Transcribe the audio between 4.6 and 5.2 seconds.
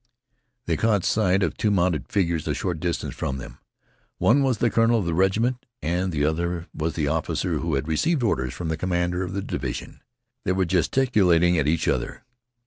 colonel of the